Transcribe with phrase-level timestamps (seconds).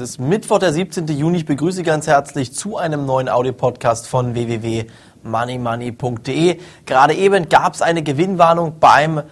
[0.00, 1.06] Es ist Mittwoch, der 17.
[1.08, 1.36] Juni.
[1.36, 6.58] Ich begrüße ganz herzlich zu einem neuen Audio-Podcast von www.moneymoney.de.
[6.86, 9.24] Gerade eben gab es eine Gewinnwarnung beim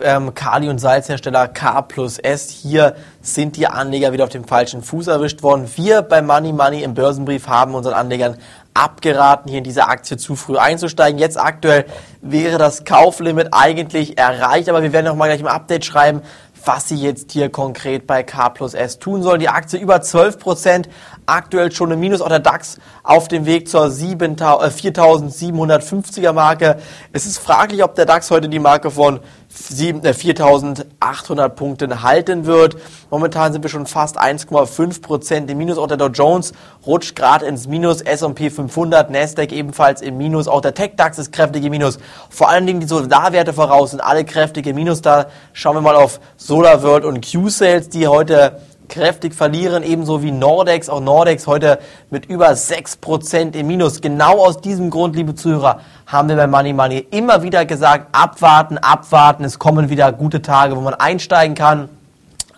[0.00, 2.50] ähm, Kali- und Salzhersteller K plus S.
[2.50, 5.68] Hier sind die Anleger wieder auf dem falschen Fuß erwischt worden.
[5.74, 8.36] Wir bei Money Money im Börsenbrief haben unseren Anlegern
[8.74, 11.18] abgeraten, hier in diese Aktie zu früh einzusteigen.
[11.18, 11.84] Jetzt aktuell
[12.20, 16.22] wäre das Kauflimit eigentlich erreicht, aber wir werden noch mal gleich im Update schreiben,
[16.64, 19.40] was sie jetzt hier konkret bei K plus S tun sollen.
[19.40, 20.88] Die Aktie über 12 Prozent,
[21.26, 26.76] aktuell schon im Minus, auch der DAX auf dem Weg zur 4750er äh, Marke.
[27.12, 29.20] Es ist fraglich, ob der DAX heute die Marke von
[29.52, 32.76] 4.800 Punkten halten wird.
[33.10, 35.78] Momentan sind wir schon fast 1,5 Prozent im Minus.
[35.78, 36.52] Auch der Dow Jones
[36.86, 38.00] rutscht gerade ins Minus.
[38.00, 40.48] S&P 500, Nasdaq ebenfalls im Minus.
[40.48, 41.98] Auch der Tech DAX ist kräftig im Minus.
[42.30, 45.02] Vor allen Dingen die Solarwerte voraus sind alle kräftig im Minus.
[45.02, 48.60] Da schauen wir mal auf SolarWorld und Q-Sales, die heute
[48.92, 50.88] kräftig verlieren, ebenso wie Nordex.
[50.88, 51.78] Auch Nordex heute
[52.10, 54.02] mit über 6% im Minus.
[54.02, 58.76] Genau aus diesem Grund, liebe Zuhörer, haben wir bei Money Money immer wieder gesagt, abwarten,
[58.76, 59.44] abwarten.
[59.44, 61.88] Es kommen wieder gute Tage, wo man einsteigen kann.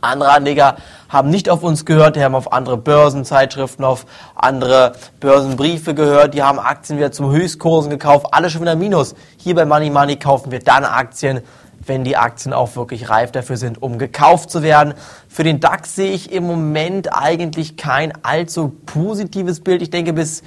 [0.00, 0.76] Andere Anleger
[1.08, 6.42] haben nicht auf uns gehört, die haben auf andere Börsenzeitschriften, auf andere Börsenbriefe gehört, die
[6.42, 9.14] haben Aktien wieder zum Höchstkursen gekauft, alles schon wieder Minus.
[9.36, 11.40] Hier bei Money Money kaufen wir dann Aktien,
[11.86, 14.94] wenn die Aktien auch wirklich reif dafür sind, um gekauft zu werden.
[15.28, 19.82] Für den DAX sehe ich im Moment eigentlich kein allzu positives Bild.
[19.82, 20.42] Ich denke, bis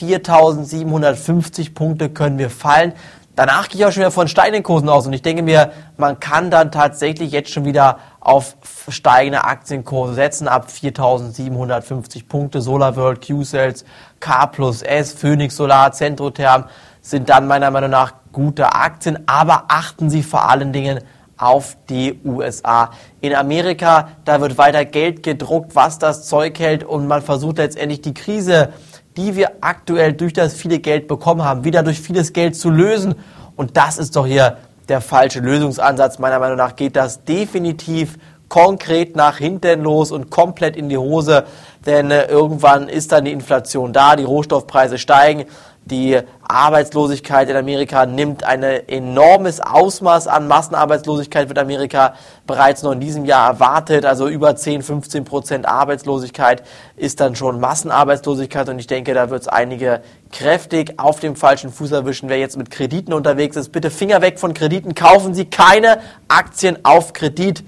[0.00, 2.92] 4.750 Punkte können wir fallen.
[3.38, 6.18] Danach gehe ich auch schon wieder von steigenden Kursen aus und ich denke mir, man
[6.18, 8.56] kann dann tatsächlich jetzt schon wieder auf
[8.88, 12.60] steigende Aktienkurse setzen ab 4.750 Punkte.
[12.60, 13.84] SolarWorld, Q-Cells,
[14.18, 16.64] K plus S, Phoenix Solar, Centrotherm
[17.00, 21.00] sind dann meiner Meinung nach gute Aktien, aber achten Sie vor allen Dingen
[21.36, 22.90] auf die USA.
[23.20, 28.00] In Amerika, da wird weiter Geld gedruckt, was das Zeug hält und man versucht letztendlich
[28.02, 28.72] die Krise,
[29.16, 33.14] die wir aktuell durch das viele Geld bekommen haben, wieder durch vieles Geld zu lösen.
[33.56, 34.58] Und das ist doch hier
[34.88, 36.18] der falsche Lösungsansatz.
[36.18, 38.18] Meiner Meinung nach geht das definitiv
[38.48, 41.44] konkret nach hinten los und komplett in die Hose,
[41.84, 45.44] denn äh, irgendwann ist dann die Inflation da, die Rohstoffpreise steigen,
[45.90, 50.48] die Arbeitslosigkeit in Amerika nimmt ein enormes Ausmaß an.
[50.48, 52.14] Massenarbeitslosigkeit wird Amerika
[52.46, 54.06] bereits noch in diesem Jahr erwartet.
[54.06, 56.62] Also über 10, 15 Prozent Arbeitslosigkeit
[56.96, 58.68] ist dann schon Massenarbeitslosigkeit.
[58.68, 60.00] Und ich denke, da wird es einige
[60.32, 62.28] kräftig auf dem falschen Fuß erwischen.
[62.28, 64.94] Wer jetzt mit Krediten unterwegs ist, bitte Finger weg von Krediten.
[64.94, 65.98] Kaufen Sie keine
[66.28, 67.64] Aktien auf Kredit.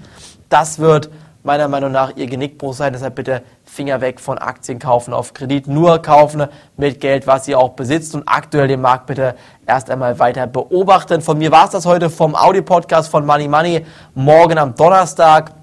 [0.49, 1.09] Das wird
[1.43, 2.93] meiner Meinung nach ihr Genickbruch sein.
[2.93, 5.67] Deshalb bitte Finger weg von Aktien kaufen auf Kredit.
[5.67, 6.45] Nur kaufen
[6.77, 9.35] mit Geld, was ihr auch besitzt und aktuell den Markt bitte
[9.65, 11.21] erst einmal weiter beobachten.
[11.21, 13.85] Von mir war es das heute vom Audio-Podcast von Money Money.
[14.13, 15.53] Morgen am Donnerstag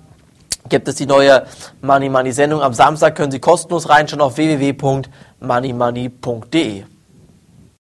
[0.69, 1.45] gibt es die neue
[1.81, 2.63] Money Money Sendung.
[2.63, 6.98] Am Samstag können Sie kostenlos reinschauen auf www.moneymoney.de.